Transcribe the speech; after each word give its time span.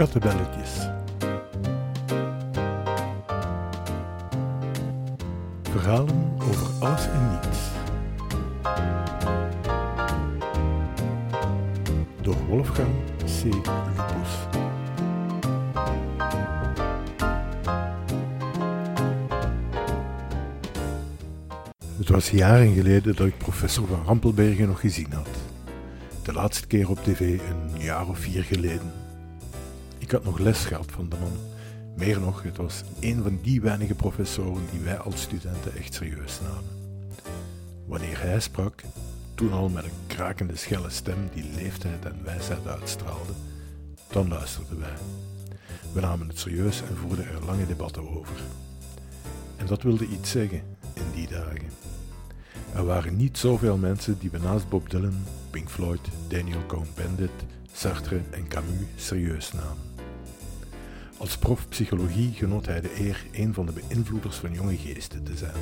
Kattenbelletjes. 0.00 0.88
Verhalen 5.62 6.36
over 6.42 6.66
alles 6.80 7.06
en 7.06 7.30
niets. 7.30 7.58
Door 12.22 12.36
Wolfgang 12.48 12.88
C. 13.24 13.44
Lupus. 13.44 14.32
Het 21.96 22.08
was 22.08 22.30
jaren 22.30 22.74
geleden 22.74 23.16
dat 23.16 23.26
ik 23.26 23.38
professor 23.38 23.86
van 23.86 24.02
Rampelbergen 24.04 24.68
nog 24.68 24.80
gezien 24.80 25.12
had. 25.12 25.28
De 26.22 26.32
laatste 26.32 26.66
keer 26.66 26.90
op 26.90 27.04
tv 27.04 27.20
een 27.20 27.80
jaar 27.82 28.08
of 28.08 28.18
vier 28.18 28.44
geleden. 28.44 29.09
Ik 30.10 30.16
had 30.16 30.24
nog 30.24 30.38
les 30.38 30.64
gehad 30.64 30.92
van 30.92 31.08
de 31.08 31.16
man. 31.20 31.32
Meer 31.96 32.20
nog, 32.20 32.42
het 32.42 32.56
was 32.56 32.82
een 33.00 33.22
van 33.22 33.38
die 33.42 33.60
weinige 33.60 33.94
professoren 33.94 34.62
die 34.70 34.80
wij 34.80 34.98
als 34.98 35.20
studenten 35.20 35.76
echt 35.76 35.94
serieus 35.94 36.40
namen. 36.40 36.70
Wanneer 37.86 38.20
hij 38.20 38.40
sprak, 38.40 38.82
toen 39.34 39.52
al 39.52 39.68
met 39.68 39.84
een 39.84 39.90
krakende 40.06 40.56
schelle 40.56 40.90
stem 40.90 41.28
die 41.34 41.44
leeftijd 41.54 42.04
en 42.04 42.24
wijsheid 42.24 42.66
uitstraalde, 42.66 43.32
dan 44.08 44.28
luisterden 44.28 44.80
wij. 44.80 44.96
We 45.92 46.00
namen 46.00 46.28
het 46.28 46.38
serieus 46.38 46.82
en 46.82 46.96
voerden 46.96 47.28
er 47.28 47.44
lange 47.46 47.66
debatten 47.66 48.08
over. 48.18 48.36
En 49.56 49.66
dat 49.66 49.82
wilde 49.82 50.06
iets 50.06 50.30
zeggen 50.30 50.62
in 50.92 51.10
die 51.14 51.28
dagen. 51.28 51.70
Er 52.74 52.84
waren 52.84 53.16
niet 53.16 53.38
zoveel 53.38 53.76
mensen 53.76 54.18
die 54.18 54.30
we 54.30 54.38
naast 54.38 54.68
Bob 54.68 54.90
Dylan, 54.90 55.24
Pink 55.50 55.68
Floyd, 55.68 56.08
Daniel 56.28 56.66
Cohn-Bendit, 56.66 57.30
Sartre 57.72 58.20
en 58.30 58.48
Camus 58.48 58.86
serieus 58.96 59.52
namen. 59.52 59.89
Als 61.20 61.36
prof 61.36 61.68
psychologie 61.68 62.32
genoot 62.32 62.66
hij 62.66 62.80
de 62.80 63.00
eer 63.00 63.26
een 63.32 63.54
van 63.54 63.66
de 63.66 63.72
beïnvloeders 63.72 64.36
van 64.36 64.52
jonge 64.52 64.76
geesten 64.76 65.24
te 65.24 65.36
zijn. 65.36 65.54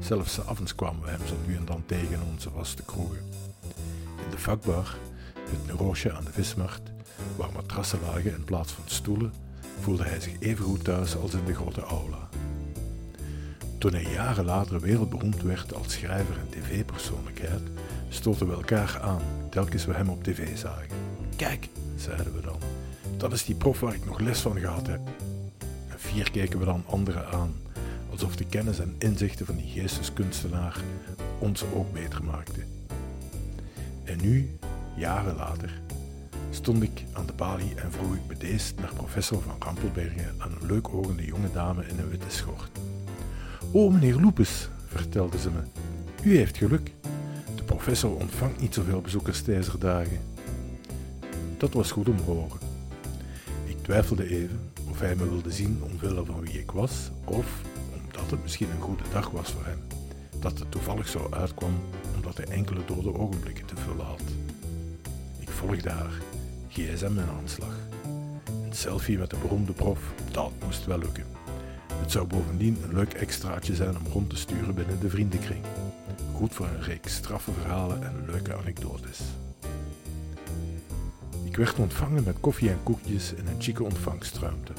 Zelfs 0.00 0.40
avonds 0.46 0.74
kwamen 0.74 1.02
we 1.02 1.10
hem 1.10 1.26
zo 1.26 1.34
nu 1.46 1.56
en 1.56 1.64
dan 1.64 1.82
tegen 1.86 2.22
onze 2.32 2.50
vaste 2.50 2.82
kroegen. 2.82 3.22
In 4.24 4.30
de 4.30 4.38
vakbar, 4.38 4.96
het 5.34 5.78
roosje 5.78 6.12
aan 6.12 6.24
de 6.24 6.32
vismarkt, 6.32 6.92
waar 7.36 7.52
matrassen 7.52 7.98
lagen 8.00 8.34
in 8.34 8.44
plaats 8.44 8.72
van 8.72 8.84
stoelen, 8.86 9.32
voelde 9.80 10.04
hij 10.04 10.20
zich 10.20 10.40
even 10.40 10.64
goed 10.64 10.84
thuis 10.84 11.16
als 11.16 11.34
in 11.34 11.44
de 11.44 11.54
grote 11.54 11.82
aula. 11.82 12.28
Toen 13.78 13.92
hij 13.92 14.12
jaren 14.12 14.44
later 14.44 14.80
wereldberoemd 14.80 15.42
werd 15.42 15.74
als 15.74 15.92
schrijver 15.92 16.36
en 16.38 16.48
tv-persoonlijkheid, 16.48 17.62
stoten 18.08 18.46
we 18.48 18.54
elkaar 18.54 19.00
aan, 19.00 19.22
telkens 19.50 19.84
we 19.84 19.92
hem 19.92 20.08
op 20.08 20.24
tv 20.24 20.56
zagen. 20.56 20.96
Kijk, 21.36 21.68
zeiden 21.96 22.34
we 22.34 22.40
dan, 22.40 22.58
dat 23.16 23.32
is 23.32 23.44
die 23.44 23.54
prof 23.54 23.80
waar 23.80 23.94
ik 23.94 24.06
nog 24.06 24.20
les 24.20 24.40
van 24.40 24.58
gehad 24.58 24.86
heb. 24.86 25.00
En 25.88 25.98
vier 25.98 26.30
keken 26.30 26.58
we 26.58 26.64
dan 26.64 26.84
anderen 26.86 27.28
aan, 27.28 27.54
alsof 28.10 28.36
de 28.36 28.46
kennis 28.46 28.78
en 28.78 28.94
inzichten 28.98 29.46
van 29.46 29.56
die 29.56 29.70
geesteskunstenaar 29.80 30.80
ons 31.38 31.64
ook 31.74 31.92
beter 31.92 32.24
maakten. 32.24 32.64
En 34.04 34.18
nu, 34.22 34.56
jaren 34.96 35.36
later, 35.36 35.80
stond 36.50 36.82
ik 36.82 37.04
aan 37.12 37.26
de 37.26 37.32
balie 37.32 37.74
en 37.74 37.92
vroeg 37.92 38.14
ik 38.14 38.26
bedeesd 38.26 38.74
naar 38.80 38.94
professor 38.94 39.42
van 39.42 39.56
Rampelbergen 39.58 40.34
aan 40.38 40.52
een 40.60 40.66
leuk 40.66 40.88
ogende 40.88 41.24
jonge 41.24 41.52
dame 41.52 41.86
in 41.86 41.98
een 41.98 42.08
witte 42.08 42.30
schort. 42.30 42.70
O, 43.72 43.90
meneer 43.90 44.20
Loepes, 44.20 44.68
vertelde 44.86 45.38
ze 45.38 45.50
me, 45.50 45.60
u 46.22 46.36
heeft 46.36 46.56
geluk. 46.56 46.90
De 47.56 47.62
professor 47.62 48.16
ontvangt 48.16 48.60
niet 48.60 48.74
zoveel 48.74 49.00
bezoekers 49.00 49.44
deze 49.44 49.78
dagen. 49.78 50.18
Dat 51.58 51.72
was 51.72 51.90
goed 51.90 52.08
om 52.08 52.16
te 52.16 52.22
horen. 52.22 52.63
Twijfelde 53.84 54.28
even 54.28 54.60
of 54.90 55.00
hij 55.00 55.14
me 55.14 55.28
wilde 55.28 55.52
zien 55.52 55.82
omwille 55.82 56.24
van 56.24 56.40
wie 56.40 56.60
ik 56.60 56.70
was, 56.70 57.10
of 57.24 57.46
omdat 58.04 58.30
het 58.30 58.42
misschien 58.42 58.70
een 58.70 58.80
goede 58.80 59.02
dag 59.12 59.30
was 59.30 59.50
voor 59.50 59.64
hem. 59.64 59.78
Dat 60.40 60.58
het 60.58 60.70
toevallig 60.70 61.08
zo 61.08 61.28
uitkwam 61.30 61.74
omdat 62.14 62.36
hij 62.36 62.46
enkele 62.46 62.80
dode 62.86 63.18
ogenblikken 63.18 63.66
te 63.66 63.76
vullen 63.76 64.04
had. 64.04 64.22
Ik 65.38 65.48
volgde 65.48 65.90
haar, 65.90 66.12
gsm 66.68 67.06
in 67.06 67.28
aanslag. 67.42 67.74
Een 68.64 68.74
selfie 68.74 69.18
met 69.18 69.30
de 69.30 69.36
beroemde 69.36 69.72
prof, 69.72 70.00
dat 70.30 70.52
moest 70.64 70.84
wel 70.84 70.98
lukken. 70.98 71.26
Het 71.94 72.10
zou 72.10 72.26
bovendien 72.26 72.78
een 72.82 72.94
leuk 72.94 73.12
extraatje 73.12 73.74
zijn 73.74 73.96
om 73.96 74.12
rond 74.12 74.30
te 74.30 74.36
sturen 74.36 74.74
binnen 74.74 75.00
de 75.00 75.10
vriendenkring. 75.10 75.64
Goed 76.34 76.54
voor 76.54 76.66
een 76.66 76.82
reeks 76.82 77.14
straffe 77.14 77.52
verhalen 77.52 78.02
en 78.02 78.24
leuke 78.26 78.54
anekdotes. 78.54 79.20
Ik 81.54 81.60
werd 81.60 81.78
ontvangen 81.78 82.24
met 82.24 82.40
koffie 82.40 82.70
en 82.70 82.82
koekjes 82.82 83.32
in 83.32 83.46
een 83.46 83.60
chique 83.60 83.84
ontvangstruimte. 83.84 84.72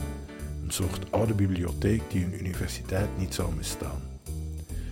Een 0.64 0.72
soort 0.72 1.12
oude 1.12 1.34
bibliotheek 1.34 2.02
die 2.12 2.26
een 2.26 2.40
universiteit 2.40 3.18
niet 3.18 3.34
zou 3.34 3.56
misstaan. 3.56 4.02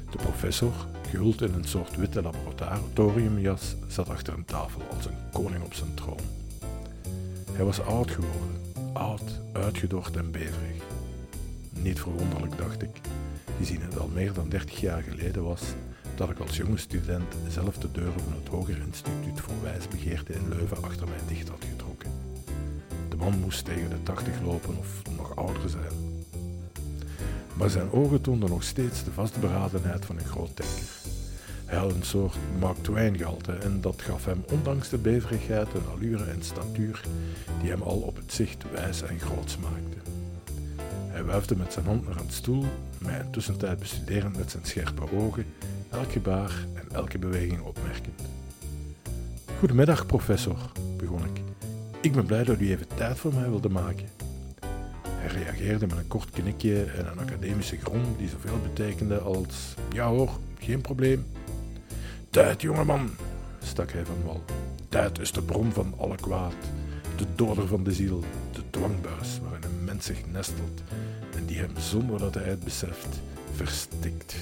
De 0.10 0.18
professor, 0.18 0.74
gehuld 1.10 1.42
in 1.42 1.54
een 1.54 1.68
soort 1.68 1.96
witte 1.96 2.22
laboratoriumjas, 2.22 3.76
zat 3.88 4.10
achter 4.10 4.34
een 4.34 4.46
tafel 4.46 4.82
als 4.96 5.06
een 5.06 5.18
koning 5.32 5.64
op 5.64 5.74
zijn 5.74 5.94
troon. 5.94 6.20
Hij 7.52 7.66
was 7.66 7.82
oud 7.82 8.12
geworden, 8.12 8.62
oud, 8.94 9.42
uitgedord 9.54 10.16
en 10.18 10.32
beverig. 10.32 10.84
Niet 11.70 12.00
verwonderlijk, 12.00 12.58
dacht 12.58 12.82
ik, 12.82 13.02
gezien 13.58 13.82
het 13.82 14.00
al 14.00 14.10
meer 14.14 14.34
dan 14.34 14.50
30 14.50 14.80
jaar 14.80 15.02
geleden 15.02 15.44
was 15.44 15.62
dat 16.16 16.30
ik 16.30 16.40
als 16.40 16.58
jonge 16.58 16.78
student 16.78 17.36
zelf 17.50 17.78
de 17.78 17.92
deuren 17.92 18.20
van 18.20 18.34
het 18.34 18.48
Hoger 18.48 18.78
Instituut 18.86 19.40
voor 19.42 19.62
Wijsbegeerte 19.64 20.34
in 20.34 20.50
Leuven 20.50 20.84
achter 20.84 21.08
mij 21.08 21.18
dicht 21.28 21.50
had 21.50 21.64
man 23.24 23.40
moest 23.40 23.66
tegen 23.66 23.90
de 23.90 24.04
80 24.04 24.42
lopen 24.42 24.78
of 24.78 25.02
nog 25.18 25.36
ouder 25.36 25.70
zijn. 25.70 26.22
Maar 27.54 27.70
zijn 27.70 27.92
ogen 27.92 28.22
toonden 28.22 28.50
nog 28.50 28.64
steeds 28.64 29.04
de 29.04 29.12
vastberadenheid 29.12 30.06
van 30.06 30.18
een 30.18 30.26
groot 30.26 30.58
denker. 30.58 30.88
Hij 31.66 31.78
had 31.78 31.92
een 31.92 32.04
soort 32.04 32.36
Mark 32.60 32.78
Twain 32.82 33.18
gehalte 33.18 33.52
en 33.52 33.82
dat 33.82 34.02
gaf 34.02 34.26
hem 34.26 34.44
ondanks 34.52 34.90
de 34.90 34.98
beverigheid 34.98 35.68
een 35.74 35.88
allure 35.94 36.24
en 36.24 36.44
statuur 36.44 37.02
die 37.62 37.70
hem 37.70 37.82
al 37.82 37.98
op 37.98 38.16
het 38.16 38.34
zicht 38.34 38.64
wijs 38.72 39.02
en 39.02 39.20
groot 39.20 39.58
maakte. 39.62 39.98
Hij 41.08 41.24
wuifde 41.24 41.56
met 41.56 41.74
zijn 41.74 41.86
hand 41.86 42.08
naar 42.08 42.20
een 42.20 42.32
stoel, 42.32 42.66
mij 42.98 43.20
in 43.20 43.32
tussentijd 43.32 43.80
bestuderend 43.80 44.38
met 44.38 44.52
zijn 44.52 44.66
scherpe 44.66 45.16
ogen, 45.18 45.46
elk 45.90 46.12
gebaar 46.12 46.66
en 46.74 46.96
elke 46.96 47.18
beweging 47.18 47.62
opmerkend. 47.62 48.22
Goedemiddag, 49.60 50.06
professor, 50.06 50.72
begon 50.98 51.26
ik. 51.26 51.43
Ik 52.04 52.12
ben 52.12 52.26
blij 52.26 52.44
dat 52.44 52.60
u 52.60 52.70
even 52.70 52.88
tijd 52.96 53.18
voor 53.18 53.34
mij 53.34 53.50
wilde 53.50 53.70
maken. 53.70 54.10
Hij 55.08 55.28
reageerde 55.28 55.88
met 55.88 55.98
een 55.98 56.08
kort 56.08 56.30
knikje 56.30 56.84
en 56.84 57.06
een 57.06 57.20
academische 57.20 57.78
grom 57.78 58.02
die 58.18 58.30
zoveel 58.30 58.60
betekende 58.62 59.20
als: 59.20 59.76
Ja 59.92 60.08
hoor, 60.08 60.30
geen 60.60 60.82
probleem. 60.82 61.26
Tijd, 62.30 62.62
jongeman, 62.62 63.10
stak 63.64 63.92
hij 63.92 64.06
van 64.06 64.24
wal. 64.26 64.44
Tijd 64.90 65.20
is 65.20 65.32
de 65.32 65.42
bron 65.42 65.72
van 65.72 65.94
alle 65.98 66.16
kwaad, 66.16 66.54
de 67.16 67.26
doder 67.36 67.68
van 67.68 67.84
de 67.84 67.94
ziel, 67.94 68.24
de 68.52 68.62
dwangbuis 68.70 69.40
waarin 69.42 69.64
een 69.64 69.84
mens 69.84 70.06
zich 70.06 70.26
nestelt 70.32 70.82
en 71.36 71.46
die 71.46 71.58
hem 71.58 71.78
zonder 71.78 72.20
dat 72.20 72.34
hij 72.34 72.44
het 72.44 72.64
beseft 72.64 73.22
verstikt. 73.56 74.36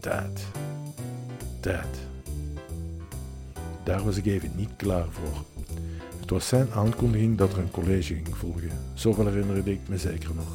Tijd. 0.00 0.46
Tijd. 1.60 1.98
Daar 3.84 4.04
was 4.04 4.16
ik 4.16 4.26
even 4.26 4.52
niet 4.54 4.76
klaar 4.76 5.06
voor. 5.10 5.55
Het 6.26 6.34
was 6.34 6.48
zijn 6.48 6.72
aankondiging 6.72 7.38
dat 7.38 7.52
er 7.52 7.58
een 7.58 7.70
college 7.70 8.14
ging 8.14 8.36
volgen. 8.36 8.70
Zoveel 8.94 9.26
herinnerde 9.26 9.72
ik 9.72 9.80
me 9.88 9.98
zeker 9.98 10.34
nog. 10.34 10.48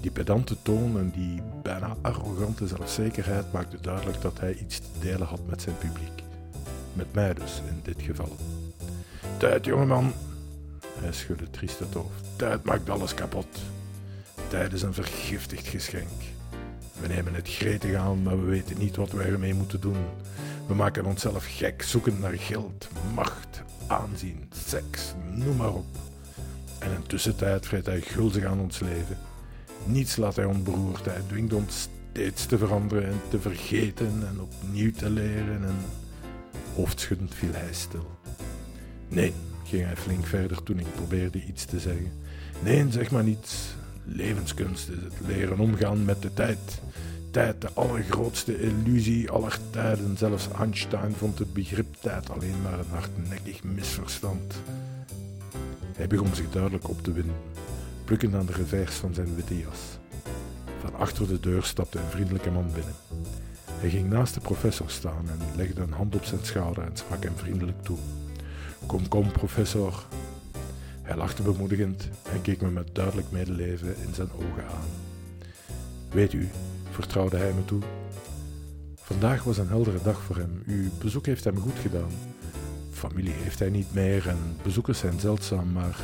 Die 0.00 0.10
pedante 0.10 0.56
toon 0.62 0.98
en 0.98 1.10
die 1.10 1.42
bijna 1.62 1.96
arrogante 2.00 2.66
zelfzekerheid 2.66 3.52
maakten 3.52 3.82
duidelijk 3.82 4.20
dat 4.20 4.40
hij 4.40 4.54
iets 4.54 4.78
te 4.78 4.98
delen 5.00 5.26
had 5.26 5.40
met 5.46 5.62
zijn 5.62 5.76
publiek. 5.78 6.22
Met 6.92 7.14
mij 7.14 7.34
dus, 7.34 7.62
in 7.68 7.80
dit 7.82 8.02
geval. 8.02 8.36
Tijd, 9.36 9.64
jongeman. 9.64 10.12
Hij 10.98 11.12
schudde 11.12 11.50
triest 11.50 11.78
het 11.78 11.94
hoofd. 11.94 12.24
Tijd 12.36 12.64
maakt 12.64 12.90
alles 12.90 13.14
kapot. 13.14 13.58
Tijd 14.48 14.72
is 14.72 14.82
een 14.82 14.94
vergiftigd 14.94 15.66
geschenk. 15.66 16.20
We 17.00 17.06
nemen 17.06 17.34
het 17.34 17.48
gretig 17.48 17.94
aan, 17.94 18.22
maar 18.22 18.40
we 18.40 18.50
weten 18.50 18.78
niet 18.78 18.96
wat 18.96 19.10
we 19.10 19.22
ermee 19.22 19.54
moeten 19.54 19.80
doen. 19.80 20.04
We 20.66 20.74
maken 20.74 21.04
onszelf 21.04 21.46
gek, 21.48 21.82
zoekend 21.82 22.20
naar 22.20 22.38
geld, 22.38 22.88
macht, 23.14 23.62
aanzien, 23.90 24.48
seks, 24.66 25.14
noem 25.34 25.56
maar 25.56 25.74
op. 25.74 25.86
En 26.78 26.90
in 26.90 27.06
tussentijd 27.06 27.66
vreet 27.66 27.86
hij 27.86 28.00
gulzig 28.00 28.44
aan 28.44 28.60
ons 28.60 28.78
leven. 28.80 29.18
Niets 29.84 30.16
laat 30.16 30.36
hij 30.36 30.44
onberoerd. 30.44 31.04
Hij 31.04 31.20
dwingt 31.26 31.52
ons 31.52 31.88
steeds 32.12 32.46
te 32.46 32.58
veranderen 32.58 33.04
en 33.04 33.20
te 33.28 33.40
vergeten 33.40 34.26
en 34.28 34.40
opnieuw 34.40 34.92
te 34.92 35.10
leren. 35.10 35.64
En 35.64 35.76
hoofdschuddend 36.74 37.34
viel 37.34 37.52
hij 37.52 37.72
stil. 37.72 38.10
Nee, 39.08 39.32
ging 39.64 39.84
hij 39.84 39.96
flink 39.96 40.26
verder 40.26 40.62
toen 40.62 40.78
ik 40.78 40.94
probeerde 40.94 41.44
iets 41.44 41.64
te 41.64 41.80
zeggen. 41.80 42.12
Nee, 42.62 42.86
zeg 42.90 43.10
maar 43.10 43.24
niets. 43.24 43.74
Levenskunst 44.04 44.88
is 44.88 45.02
het 45.02 45.26
leren 45.26 45.58
omgaan 45.58 46.04
met 46.04 46.22
de 46.22 46.34
tijd. 46.34 46.82
Tijd, 47.30 47.60
de 47.60 47.70
allergrootste 47.74 48.60
illusie 48.60 49.30
aller 49.30 49.58
tijden. 49.70 50.16
Zelfs 50.16 50.48
Einstein 50.58 51.12
vond 51.12 51.38
het 51.38 51.52
begrip 51.52 51.94
tijd 52.00 52.30
alleen 52.30 52.62
maar 52.62 52.78
een 52.78 52.90
hardnekkig 52.90 53.64
misverstand. 53.64 54.54
Hij 55.96 56.06
begon 56.06 56.34
zich 56.34 56.50
duidelijk 56.50 56.88
op 56.88 57.02
te 57.02 57.12
winden, 57.12 57.36
plukkend 58.04 58.34
aan 58.34 58.46
de 58.46 58.52
revers 58.52 58.94
van 58.94 59.14
zijn 59.14 59.34
witte 59.34 59.58
jas. 59.58 59.78
Van 60.80 60.94
achter 60.94 61.28
de 61.28 61.40
deur 61.40 61.62
stapte 61.62 61.98
een 61.98 62.10
vriendelijke 62.10 62.50
man 62.50 62.66
binnen. 62.74 62.94
Hij 63.72 63.90
ging 63.90 64.10
naast 64.10 64.34
de 64.34 64.40
professor 64.40 64.90
staan 64.90 65.28
en 65.28 65.38
legde 65.56 65.82
een 65.82 65.92
hand 65.92 66.14
op 66.14 66.24
zijn 66.24 66.44
schouder 66.44 66.84
en 66.84 66.96
sprak 66.96 67.22
hem 67.22 67.36
vriendelijk 67.36 67.82
toe. 67.82 67.98
Kom, 68.86 69.08
kom, 69.08 69.32
professor. 69.32 70.06
Hij 71.02 71.16
lachte 71.16 71.42
bemoedigend 71.42 72.08
en 72.32 72.42
keek 72.42 72.60
me 72.60 72.70
met 72.70 72.94
duidelijk 72.94 73.30
medeleven 73.30 73.96
in 74.06 74.14
zijn 74.14 74.32
ogen 74.32 74.64
aan. 74.70 74.88
Weet 76.10 76.32
u, 76.32 76.48
vertrouwde 77.00 77.36
hij 77.36 77.52
me 77.52 77.64
toe, 77.64 77.80
vandaag 78.94 79.44
was 79.44 79.58
een 79.58 79.68
heldere 79.68 79.98
dag 80.02 80.22
voor 80.22 80.36
hem. 80.36 80.62
Uw 80.66 80.88
bezoek 80.98 81.26
heeft 81.26 81.44
hem 81.44 81.58
goed 81.58 81.78
gedaan. 81.78 82.10
Familie 82.90 83.32
heeft 83.32 83.58
hij 83.58 83.70
niet 83.70 83.94
meer 83.94 84.28
en 84.28 84.38
bezoekers 84.62 84.98
zijn 84.98 85.20
zeldzaam, 85.20 85.72
maar 85.72 85.98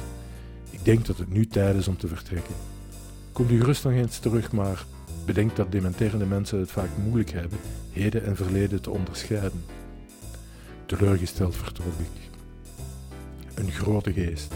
ik 0.70 0.84
denk 0.84 1.06
dat 1.06 1.18
het 1.18 1.32
nu 1.32 1.46
tijd 1.46 1.76
is 1.76 1.88
om 1.88 1.96
te 1.96 2.08
vertrekken. 2.08 2.54
Komt 3.32 3.50
u 3.50 3.58
gerust 3.60 3.84
nog 3.84 3.92
eens 3.92 4.18
terug, 4.18 4.52
maar 4.52 4.84
bedenk 5.24 5.56
dat 5.56 5.72
dementerende 5.72 6.26
mensen 6.26 6.58
het 6.58 6.70
vaak 6.70 6.90
moeilijk 7.04 7.30
hebben 7.30 7.58
heden 7.90 8.24
en 8.24 8.36
verleden 8.36 8.82
te 8.82 8.90
onderscheiden. 8.90 9.64
Teleurgesteld 10.86 11.56
vertrok 11.56 11.98
ik. 11.98 12.30
Een 13.54 13.70
grote 13.70 14.12
geest, 14.12 14.54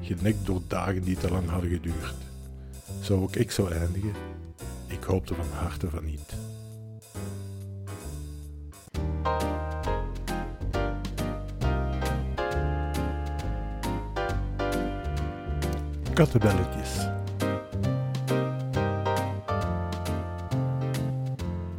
genekt 0.00 0.46
door 0.46 0.60
dagen 0.66 1.02
die 1.02 1.16
te 1.16 1.30
lang 1.30 1.48
hadden 1.48 1.70
geduurd. 1.70 2.14
Zou 3.00 3.22
ook 3.22 3.36
ik 3.36 3.50
zo 3.50 3.66
eindigen? 3.66 4.12
Ik 5.00 5.06
hoopte 5.06 5.34
van 5.34 5.44
harte 5.58 5.90
van 5.90 6.04
niet. 6.04 6.34
Kattenbelletjes. 16.14 17.08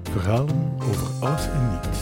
Verhalen 0.04 0.74
over 0.90 1.08
alles 1.20 1.48
en 1.48 1.70
niets. 1.70 2.00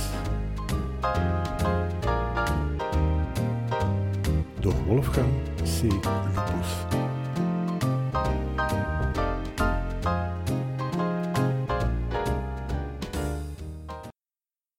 Door 4.59 4.85
Wolfgang 4.85 5.27
C. 5.63 5.81
Lupus. 5.81 7.08